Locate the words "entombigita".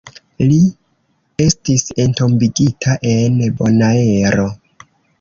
2.05-2.99